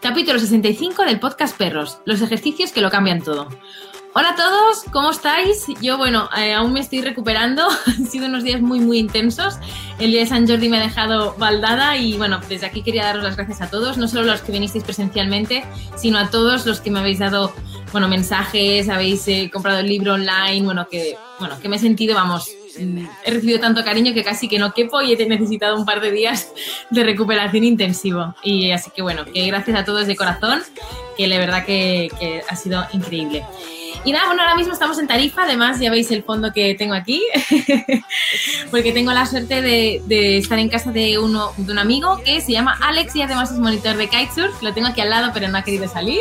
[0.00, 3.48] capítulo 65 del podcast Perros, los ejercicios que lo cambian todo.
[4.16, 5.66] Hola a todos, ¿cómo estáis?
[5.82, 7.66] Yo, bueno, eh, aún me estoy recuperando.
[7.86, 9.56] Han sido unos días muy, muy intensos.
[9.98, 13.24] El día de San Jordi me ha dejado baldada y, bueno, desde aquí quería daros
[13.24, 15.64] las gracias a todos, no solo los que vinisteis presencialmente,
[15.96, 17.52] sino a todos los que me habéis dado,
[17.90, 22.14] bueno, mensajes, habéis eh, comprado el libro online, bueno, que, bueno, que me he sentido,
[22.14, 22.48] vamos,
[22.78, 26.10] he recibido tanto cariño que casi que no quepo y he necesitado un par de
[26.10, 26.52] días
[26.90, 28.34] de recuperación intensivo.
[28.42, 30.62] Y así que bueno, que gracias a todos de corazón,
[31.16, 32.10] que la verdad que,
[32.48, 33.44] ha sido increíble.
[34.04, 36.92] Y nada, bueno, ahora mismo estamos en Tarifa, además ya veis el fondo que tengo
[36.92, 37.22] aquí,
[38.70, 42.52] porque tengo la suerte de, estar en casa de, uno, de un amigo que se
[42.52, 45.56] llama Alex y además es monitor de kitesurf, lo tengo aquí al lado pero no
[45.56, 46.20] ha querido salir.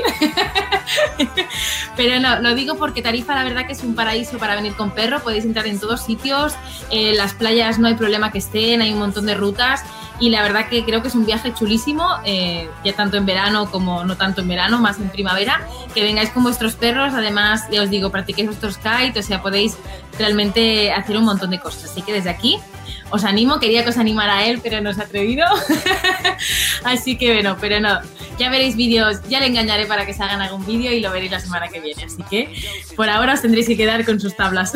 [1.97, 4.91] pero no, lo digo porque Tarifa la verdad que es un paraíso para venir con
[4.91, 6.53] perro, podéis entrar en todos sitios,
[6.89, 9.83] en las playas no hay problema que estén, hay un montón de rutas
[10.19, 13.69] y la verdad que creo que es un viaje chulísimo, eh, ya tanto en verano
[13.71, 17.81] como no tanto en verano, más en primavera, que vengáis con vuestros perros, además, ya
[17.81, 19.77] os digo, practiquéis vuestros kite, o sea, podéis
[20.17, 21.85] realmente hacer un montón de cosas.
[21.85, 22.59] Así que desde aquí
[23.09, 25.45] os animo, quería que os animara él, pero no se ha atrevido.
[26.83, 27.99] Así que bueno, pero no,
[28.39, 31.31] ya veréis vídeos, ya le engañaré para que se hagan algún vídeo y lo veréis
[31.31, 32.03] la semana que viene.
[32.03, 32.53] Así que
[32.95, 34.73] por ahora os tendréis que quedar con sus tablas.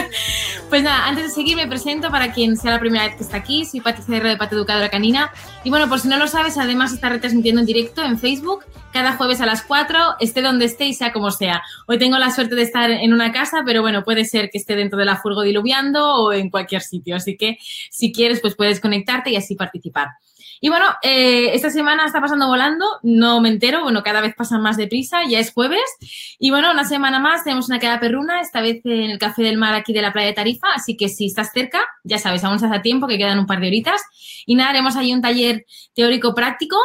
[0.70, 3.36] pues nada, antes de seguir me presento para quien sea la primera vez que está
[3.36, 5.32] aquí, soy Pati de Pati Educadora Canina.
[5.64, 9.16] Y bueno, por si no lo sabes, además está retransmitiendo en directo en Facebook cada
[9.16, 11.62] jueves a las 4, esté donde esté y sea como sea.
[11.86, 14.76] Hoy tengo la suerte de estar en una casa, pero bueno, puede ser que esté
[14.76, 17.16] dentro de la furgo diluviando o en cualquier sitio.
[17.16, 17.58] Así que
[17.90, 20.08] si quieres, pues puedes conectarte y así participar.
[20.62, 24.60] Y bueno, eh, esta semana está pasando volando, no me entero, bueno, cada vez pasan
[24.60, 25.80] más deprisa, ya es jueves.
[26.38, 29.56] Y bueno, una semana más tenemos una queda perruna, esta vez en el Café del
[29.56, 32.58] Mar aquí de la playa de Tarifa, así que si estás cerca, ya sabes, aún
[32.58, 34.02] se hace tiempo, que quedan un par de horitas.
[34.44, 36.76] Y nada, haremos ahí un taller teórico práctico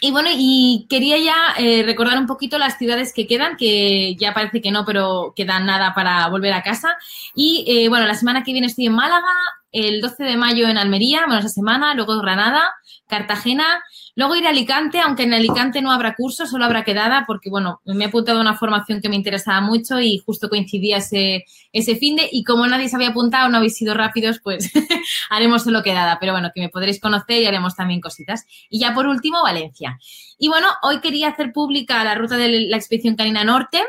[0.00, 4.32] y bueno, y quería ya eh, recordar un poquito las ciudades que quedan, que ya
[4.32, 6.96] parece que no, pero quedan nada para volver a casa.
[7.34, 9.32] Y eh, bueno, la semana que viene estoy en Málaga,
[9.72, 12.70] el 12 de mayo en Almería, bueno, esa semana, luego Granada,
[13.08, 13.82] Cartagena,
[14.18, 17.80] luego ir a Alicante, aunque en Alicante no habrá curso, solo habrá quedada, porque bueno,
[17.84, 21.94] me he apuntado a una formación que me interesaba mucho y justo coincidía ese, ese
[21.94, 24.72] fin de, y como nadie se había apuntado, no habéis sido rápidos, pues
[25.30, 28.44] haremos solo quedada, pero bueno, que me podréis conocer y haremos también cositas.
[28.68, 30.00] Y ya por último, Valencia.
[30.36, 33.84] Y bueno, hoy quería hacer pública la ruta de la expedición Canina Norte,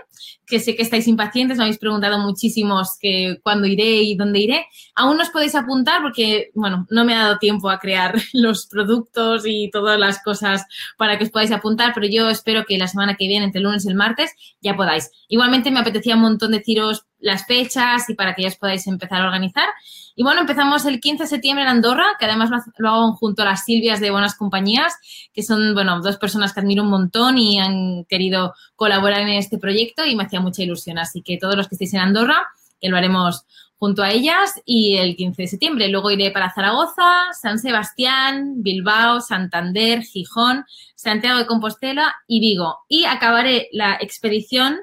[0.50, 4.66] que sé que estáis impacientes, me habéis preguntado muchísimos que cuándo iré y dónde iré.
[4.96, 8.68] Aún no os podéis apuntar porque, bueno, no me ha dado tiempo a crear los
[8.68, 10.66] productos y todas las cosas
[10.98, 13.66] para que os podáis apuntar, pero yo espero que la semana que viene, entre el
[13.66, 15.12] lunes y el martes, ya podáis.
[15.28, 19.26] Igualmente me apetecía un montón deciros las fechas y para que ya podáis empezar a
[19.26, 19.68] organizar.
[20.16, 23.46] Y bueno, empezamos el 15 de septiembre en Andorra, que además lo hago junto a
[23.46, 24.94] las Silvias de Buenas Compañías,
[25.34, 29.58] que son, bueno, dos personas que admiro un montón y han querido colaborar en este
[29.58, 30.98] proyecto y me hacía mucha ilusión.
[30.98, 32.48] Así que todos los que estéis en Andorra,
[32.82, 33.46] que lo haremos
[33.80, 35.88] junto a ellas y el 15 de septiembre.
[35.88, 40.66] Luego iré para Zaragoza, San Sebastián, Bilbao, Santander, Gijón,
[40.96, 42.80] Santiago de Compostela y Vigo.
[42.90, 44.82] Y acabaré la expedición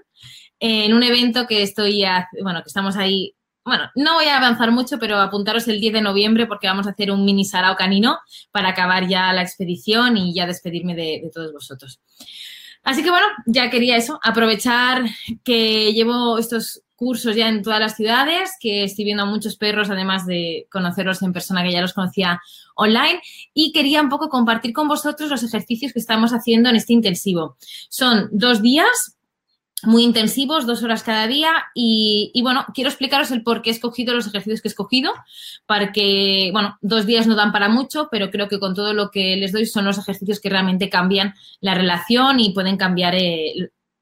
[0.60, 2.04] en un evento que estoy,
[2.42, 3.36] bueno, que estamos ahí
[3.66, 6.90] bueno, no voy a avanzar mucho, pero apuntaros el 10 de noviembre porque vamos a
[6.90, 8.20] hacer un mini sarao canino
[8.52, 12.00] para acabar ya la expedición y ya despedirme de, todos vosotros.
[12.84, 15.04] Así que bueno, ya quería eso, aprovechar
[15.42, 19.90] que llevo estos cursos ya en todas las ciudades, que estoy viendo a muchos perros,
[19.90, 22.40] además de conocerlos en persona, que ya los conocía
[22.76, 23.20] online,
[23.52, 27.56] y quería un poco compartir con vosotros los ejercicios que estamos haciendo en este intensivo.
[27.90, 29.15] Son dos días,
[29.82, 31.50] muy intensivos, dos horas cada día.
[31.74, 35.12] Y, bueno, quiero explicaros el por qué he escogido los ejercicios que he escogido,
[35.66, 39.10] para que, bueno, dos días no dan para mucho, pero creo que con todo lo
[39.10, 43.14] que les doy son los ejercicios que realmente cambian la relación y pueden cambiar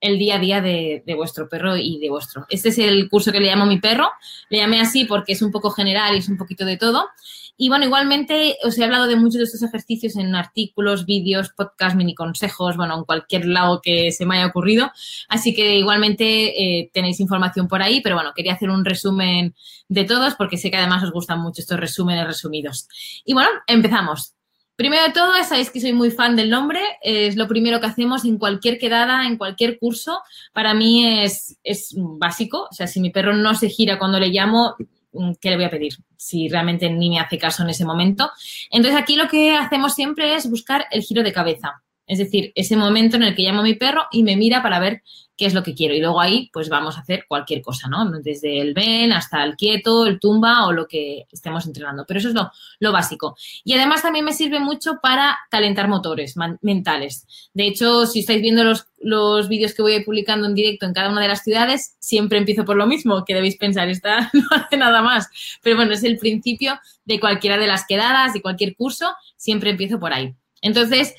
[0.04, 2.46] el, día a día de, vuestro perro y de vuestro.
[2.48, 4.10] Este es el curso que le llamo mi perro.
[4.50, 7.08] Le llamé así porque es un poco general y es un poquito de todo.
[7.56, 11.96] Y bueno, igualmente os he hablado de muchos de estos ejercicios en artículos, vídeos, podcasts,
[11.96, 14.90] mini consejos, bueno, en cualquier lado que se me haya ocurrido.
[15.28, 19.54] Así que igualmente eh, tenéis información por ahí, pero bueno, quería hacer un resumen
[19.88, 22.88] de todos porque sé que además os gustan mucho estos resúmenes resumidos.
[23.24, 24.34] Y bueno, empezamos.
[24.76, 28.24] Primero de todo, sabéis que soy muy fan del nombre, es lo primero que hacemos
[28.24, 30.20] en cualquier quedada, en cualquier curso.
[30.52, 34.28] Para mí es, es básico, o sea, si mi perro no se gira cuando le
[34.28, 34.74] llamo,
[35.14, 35.94] Mm, ¿qué le voy a pedir?
[36.16, 38.30] Si realmente ni me hace caso en ese momento.
[38.70, 41.82] Entonces aquí lo que hacemos siempre es buscar el giro de cabeza.
[42.06, 44.78] Es decir, ese momento en el que llamo a mi perro y me mira para
[44.78, 45.02] ver
[45.36, 45.94] qué es lo que quiero.
[45.94, 48.08] Y luego ahí, pues vamos a hacer cualquier cosa, ¿no?
[48.20, 52.04] Desde el ven hasta el quieto, el tumba o lo que estemos entrenando.
[52.06, 53.36] Pero eso es lo, básico.
[53.64, 57.26] Y además también me sirve mucho para calentar motores mentales.
[57.52, 61.10] De hecho, si estáis viendo los, los vídeos que voy publicando en directo en cada
[61.10, 64.76] una de las ciudades, siempre empiezo por lo mismo, que debéis pensar, esta no hace
[64.76, 65.28] nada más.
[65.62, 69.98] Pero bueno, es el principio de cualquiera de las quedadas, de cualquier curso, siempre empiezo
[69.98, 70.34] por ahí.
[70.62, 71.14] Entonces,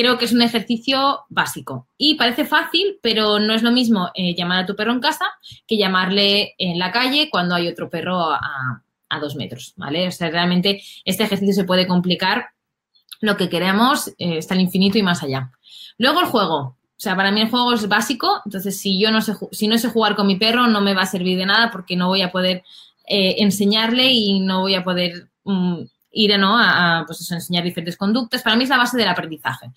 [0.00, 1.86] creo que es un ejercicio básico.
[1.98, 5.26] Y parece fácil, pero no es lo mismo eh, llamar a tu perro en casa
[5.66, 8.82] que llamarle en la calle cuando hay otro perro a,
[9.20, 10.06] dos metros, ¿vale?
[10.08, 12.46] O sea, realmente este ejercicio se puede complicar.
[13.20, 15.50] Lo que queremos eh, está al infinito y más allá.
[15.98, 16.56] Luego el juego.
[16.56, 19.76] O sea, para mí el juego es básico, entonces si yo no sé, si no
[19.76, 22.22] sé jugar con mi perro no me va a servir de nada porque no voy
[22.22, 22.62] a poder
[23.06, 25.82] eh, enseñarle y no voy a poder mm,
[26.12, 26.58] ir ¿no?
[26.58, 28.42] a, pues enseñar diferentes conductas.
[28.42, 29.70] Para mí es la base del aprendizaje.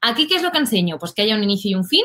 [0.00, 0.98] Aquí, ¿qué es lo que enseño?
[0.98, 2.04] Pues que haya un inicio y un fin.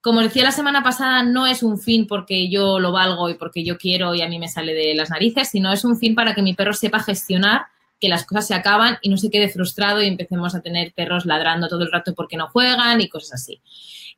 [0.00, 3.64] Como decía la semana pasada, no es un fin porque yo lo valgo y porque
[3.64, 6.34] yo quiero y a mí me sale de las narices, sino es un fin para
[6.34, 7.66] que mi perro sepa gestionar
[8.00, 11.24] que las cosas se acaban y no se quede frustrado y empecemos a tener perros
[11.24, 13.62] ladrando todo el rato porque no juegan y cosas así.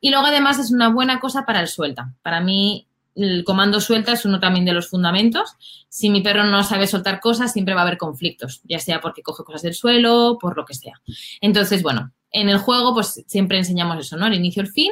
[0.01, 2.13] Y luego además es una buena cosa para el suelta.
[2.21, 2.88] Para mí
[3.19, 5.55] el comando suelta es uno también de los fundamentos.
[5.89, 9.21] Si mi perro no sabe soltar cosas, siempre va a haber conflictos, ya sea porque
[9.21, 11.01] coge cosas del suelo, por lo que sea.
[11.41, 14.27] Entonces, bueno, en el juego, pues siempre enseñamos eso, ¿no?
[14.27, 14.91] El inicio, el fin,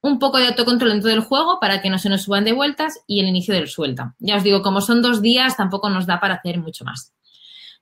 [0.00, 3.00] un poco de autocontrol dentro del juego para que no se nos suban de vueltas
[3.06, 4.14] y el inicio del suelta.
[4.18, 7.12] Ya os digo, como son dos días, tampoco nos da para hacer mucho más.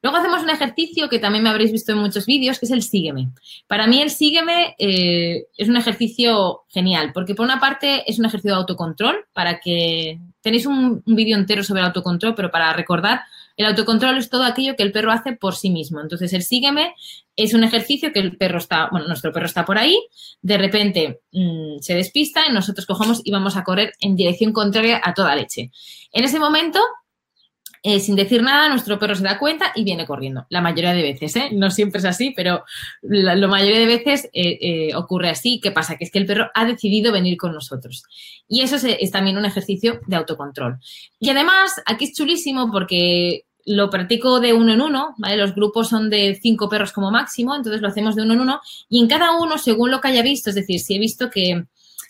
[0.03, 2.83] Luego hacemos un ejercicio que también me habréis visto en muchos vídeos, que es el
[2.83, 3.31] sígueme.
[3.67, 8.27] Para mí el sígueme eh, es un ejercicio genial, porque por una parte es un
[8.27, 13.23] ejercicio de autocontrol, para que tenéis un, vídeo entero sobre el autocontrol, pero para recordar,
[13.57, 16.01] el autocontrol es todo aquello que el perro hace por sí mismo.
[16.01, 16.95] Entonces el sígueme
[17.35, 19.99] es un ejercicio que el perro está, bueno, nuestro perro está por ahí,
[20.43, 25.01] de repente mm, se despista y nosotros cogemos y vamos a correr en dirección contraria
[25.03, 25.71] a toda leche.
[26.13, 26.81] En ese momento
[27.89, 30.45] eh, sin decir nada, nuestro perro se da cuenta y viene corriendo.
[30.49, 31.51] La mayoría de veces, ¿eh?
[31.53, 32.65] No siempre es así, pero
[33.01, 35.61] la, mayoría de veces eh, ocurre así.
[35.63, 35.97] ¿Qué pasa?
[35.97, 38.03] Que es que el perro ha decidido venir con nosotros.
[38.49, 40.81] Y eso es, también un ejercicio de autocontrol.
[41.21, 45.37] Y además, aquí es chulísimo porque lo practico de uno en uno, ¿vale?
[45.37, 48.61] Los grupos son de cinco perros como máximo, entonces lo hacemos de uno en uno
[48.89, 51.67] y en cada uno, según lo que haya visto, es decir, si he visto que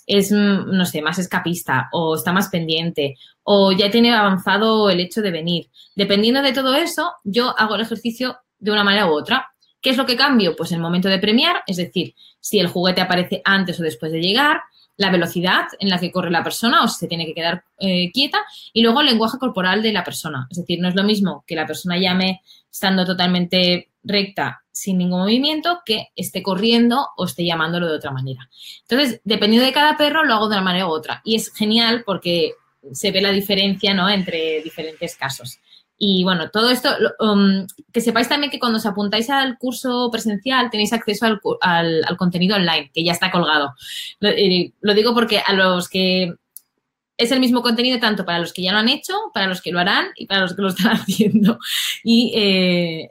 [0.06, 5.00] es, mm, no sé, más escapista o está más pendiente o ya tiene avanzado el
[5.00, 5.68] hecho de venir.
[5.94, 9.48] Dependiendo de todo eso, yo hago el ejercicio de una manera u otra.
[9.80, 10.56] ¿Qué es lo que cambio?
[10.56, 14.20] Pues el momento de premiar, es decir, si el juguete aparece antes o después de
[14.20, 14.62] llegar,
[14.96, 18.10] la velocidad en la que corre la persona o si se tiene que quedar eh,
[18.12, 18.38] quieta
[18.72, 20.46] y luego el lenguaje corporal de la persona.
[20.50, 25.20] Es decir, no es lo mismo que la persona llame estando totalmente recta sin ningún
[25.20, 28.48] movimiento que esté corriendo o esté llamándolo de otra manera.
[28.82, 31.22] Entonces, dependiendo de cada perro, lo hago de una manera u otra.
[31.24, 32.52] Y es genial porque
[32.92, 34.08] se ve la diferencia ¿no?
[34.08, 35.58] entre diferentes casos.
[35.98, 40.70] Y bueno, todo esto, um, que sepáis también que cuando os apuntáis al curso presencial
[40.70, 43.74] tenéis acceso al, al, contenido online, que ya está colgado.
[44.20, 46.34] Lo, eh, lo, digo porque a los que
[47.16, 49.72] es el mismo contenido tanto para los que ya lo han hecho, para los que
[49.72, 51.58] lo harán y para los que lo están haciendo.
[52.04, 53.10] Y eh,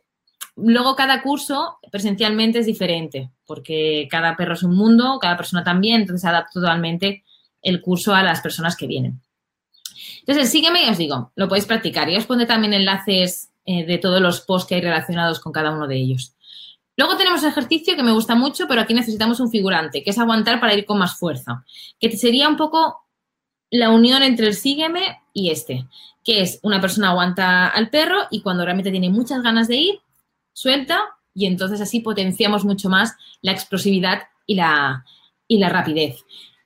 [0.55, 6.01] Luego cada curso presencialmente es diferente, porque cada perro es un mundo, cada persona también,
[6.01, 7.23] entonces adapto totalmente
[7.61, 9.21] el curso a las personas que vienen.
[10.19, 12.09] Entonces, sígueme y os digo, lo podéis practicar.
[12.09, 15.71] Y os pondré también enlaces eh, de todos los posts que hay relacionados con cada
[15.71, 16.35] uno de ellos.
[16.97, 20.17] Luego tenemos el ejercicio que me gusta mucho, pero aquí necesitamos un figurante, que es
[20.17, 21.65] aguantar para ir con más fuerza,
[21.99, 23.05] que sería un poco
[23.69, 25.85] la unión entre el sígueme y este,
[26.23, 29.99] que es una persona aguanta al perro y cuando realmente tiene muchas ganas de ir,
[30.55, 31.01] suelta
[31.33, 35.05] y entonces así potenciamos mucho más la explosividad y la,
[35.47, 36.23] y la rapidez.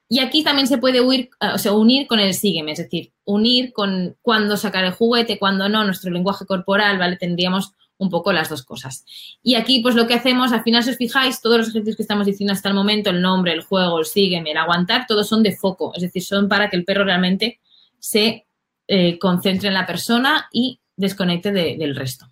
[0.08, 3.74] Y aquí también se puede eh, o sea, unir con el sígueme, es decir, unir
[3.74, 7.17] con cuándo sacar el juguete, cuándo no, nuestro lenguaje corporal, ¿vale?
[7.17, 9.05] Tendríamos un poco las dos cosas.
[9.43, 12.03] Y aquí, pues lo que hacemos, al final, si os fijáis, todos los ejercicios que
[12.03, 15.43] estamos diciendo hasta el momento, el nombre, el juego, el sígueme, el aguantar, todos son
[15.43, 17.60] de foco, es decir, son para que el perro realmente
[18.00, 18.48] se
[18.88, 22.31] eh, concentre en la persona y desconecte del resto.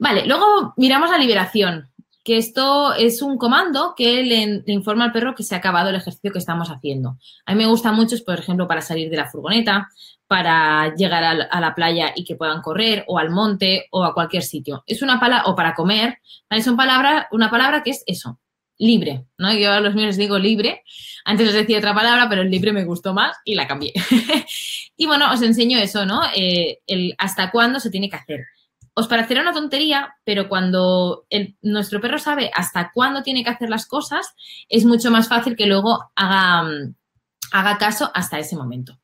[0.00, 1.90] Vale, luego miramos la liberación,
[2.24, 5.96] que esto es un comando que le, informa al perro que se ha acabado el
[5.96, 7.18] ejercicio que estamos haciendo.
[7.44, 9.90] A mí me gusta mucho, por ejemplo, para salir de la furgoneta,
[10.26, 14.42] para llegar a, la playa y que puedan correr, o al monte, o a cualquier
[14.42, 14.84] sitio.
[14.86, 16.16] Es una palabra, o para comer,
[16.48, 18.40] es una palabra, una palabra que es eso,
[18.78, 19.52] libre, ¿no?
[19.52, 20.82] Yo a los míos les digo libre.
[21.26, 23.92] Antes les decía otra palabra, pero el libre me gustó más y la cambié.
[24.96, 26.22] y bueno, os enseño eso, ¿no?
[26.34, 28.46] Eh, el hasta cuándo se tiene que hacer
[28.94, 31.26] os parecerá una tontería, pero cuando
[31.62, 34.34] nuestro perro sabe hasta cuándo tiene que hacer las cosas,
[34.68, 36.68] es mucho más fácil que luego haga,
[37.52, 38.98] haga caso hasta ese momento.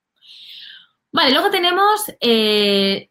[1.13, 3.09] Vale, luego tenemos eh,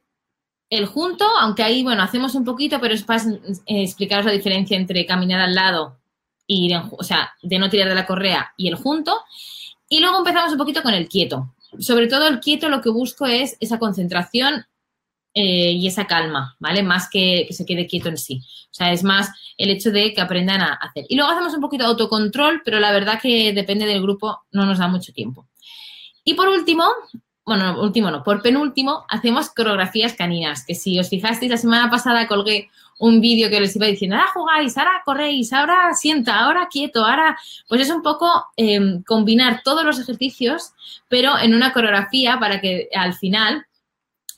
[0.69, 4.77] el junto, aunque ahí, bueno, hacemos un poquito, pero es para eh, explicaros la diferencia
[4.77, 5.97] entre caminar al lado
[6.47, 9.15] y ir o sea, de no tirar de la correa y el junto.
[9.89, 11.55] Y luego empezamos un poquito con el quieto.
[11.79, 14.65] Sobre todo el quieto lo que busco es esa concentración
[15.37, 16.81] eh, y esa calma, ¿vale?
[16.81, 18.41] Más que, que se quede quieto en sí.
[18.71, 21.05] O sea, es más el hecho de que aprendan a hacer.
[21.09, 24.65] Y luego hacemos un poquito de autocontrol, pero la verdad que depende del grupo, no
[24.65, 25.45] nos da mucho tiempo.
[26.23, 26.85] Y por último,
[27.45, 32.27] bueno, último no, por penúltimo, hacemos coreografías caninas, que si os fijasteis, la semana pasada
[32.27, 37.03] colgué un vídeo que les iba diciendo, ahora jugáis, ahora corréis, ahora sienta, ahora quieto,
[37.03, 37.37] ahora,
[37.67, 40.71] pues es un poco em, combinar todos los ejercicios,
[41.09, 43.65] pero en una coreografía para que al final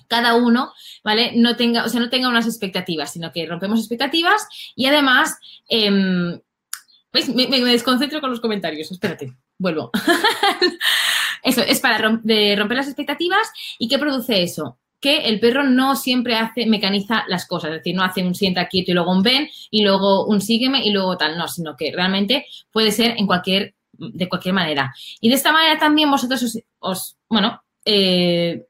[0.08, 0.74] cada uno,
[1.04, 1.34] ¿vale?
[1.36, 5.38] No tenga, o sea, no tenga unas expectativas, sino que rompemos expectativas y además,
[5.70, 9.92] eh, Me, me desconcentro con los comentarios, espérate, vuelvo.
[11.44, 13.48] Eso, es para romper las expectativas.
[13.80, 14.80] ¿Y qué produce eso?
[15.00, 18.68] que el perro no siempre hace, mecaniza las cosas, es decir, no hace un sienta
[18.68, 21.92] quieto y luego un ven y luego un sígueme y luego tal, no, sino que
[21.92, 24.94] realmente puede ser en cualquier, de cualquier manera.
[25.22, 28.66] Y de esta manera también vosotros os, bueno, eh,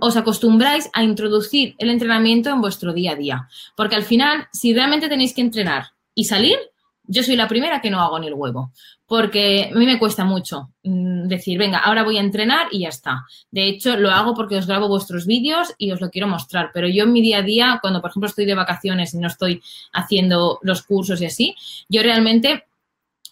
[0.00, 3.48] os acostumbráis a introducir el entrenamiento en vuestro día a día.
[3.76, 6.56] Porque al final, si realmente tenéis que entrenar y salir,
[7.04, 8.72] yo soy la primera que no hago ni el huevo
[9.12, 12.88] porque a mí me cuesta mucho mm, decir, venga, ahora voy a entrenar y ya
[12.88, 13.26] está.
[13.50, 16.88] De hecho, lo hago porque os grabo vuestros vídeos y os lo quiero mostrar, pero
[16.88, 19.60] yo en mi día a día, cuando por ejemplo estoy de vacaciones y no estoy
[19.92, 21.54] haciendo los cursos y así,
[21.90, 22.64] yo realmente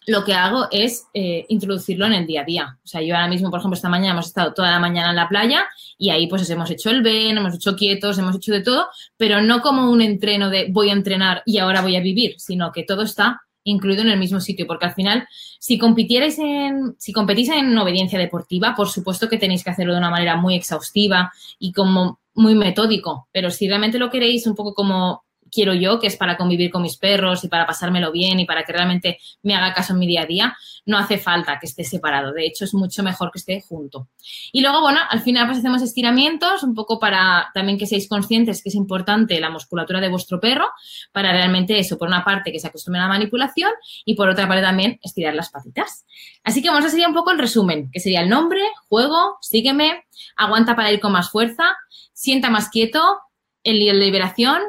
[0.07, 2.79] lo que hago es eh, introducirlo en el día a día.
[2.83, 5.17] O sea, yo ahora mismo, por ejemplo, esta mañana hemos estado toda la mañana en
[5.17, 5.67] la playa
[5.99, 9.41] y ahí pues hemos hecho el ven, hemos hecho quietos, hemos hecho de todo, pero
[9.43, 12.85] no como un entreno de voy a entrenar y ahora voy a vivir, sino que
[12.85, 15.29] todo está incluido en el mismo sitio, porque al final,
[15.59, 19.99] si compitierais en, si competís en obediencia deportiva, por supuesto que tenéis que hacerlo de
[19.99, 24.73] una manera muy exhaustiva y como muy metódico, pero si realmente lo queréis un poco
[24.75, 28.47] como quiero yo, que es para convivir con mis perros y para pasármelo bien y
[28.47, 31.67] para que realmente me haga caso en mi día a día, no hace falta que
[31.67, 32.33] esté separado.
[32.33, 34.09] De hecho, es mucho mejor que esté junto.
[34.53, 38.63] Y luego, bueno, al final pues hacemos estiramientos, un poco para también que seáis conscientes
[38.63, 40.67] que es importante la musculatura de vuestro perro,
[41.13, 43.71] para realmente eso, por una parte que se acostumbre a la manipulación
[44.05, 46.07] y por otra parte también estirar las patitas.
[46.45, 50.05] Así que vamos a seguir un poco el resumen, que sería el nombre, juego, sígueme,
[50.37, 51.65] aguanta para ir con más fuerza,
[52.13, 53.19] sienta más quieto,
[53.63, 54.63] el liberación,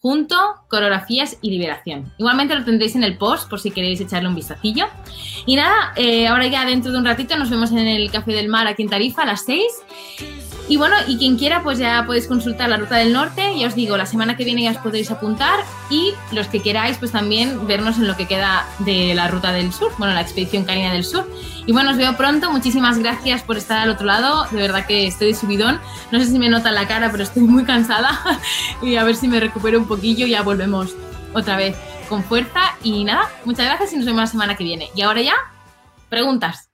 [0.00, 0.36] junto,
[0.68, 2.12] coreografías y liberación.
[2.18, 4.86] Igualmente lo tendréis en el post por si queréis echarle un vistacillo.
[5.46, 8.48] Y nada, eh, ahora ya dentro de un ratito nos vemos en el Café del
[8.48, 9.62] Mar aquí en Tarifa a las 6
[10.68, 13.58] y bueno, y quien quiera, pues ya podéis consultar la ruta del norte.
[13.58, 15.60] Ya os digo, la semana que viene ya os podréis apuntar.
[15.88, 19.72] Y los que queráis, pues también vernos en lo que queda de la ruta del
[19.72, 21.26] sur, bueno, la expedición canina del sur.
[21.64, 22.52] Y bueno, os veo pronto.
[22.52, 24.46] Muchísimas gracias por estar al otro lado.
[24.50, 25.80] De verdad que estoy de subidón.
[26.12, 28.20] No sé si me nota la cara, pero estoy muy cansada.
[28.82, 30.26] y a ver si me recupero un poquillo.
[30.26, 30.94] Ya volvemos
[31.32, 31.76] otra vez
[32.10, 32.60] con fuerza.
[32.82, 34.90] Y nada, muchas gracias y nos vemos la semana que viene.
[34.94, 35.34] Y ahora ya,
[36.10, 36.67] preguntas.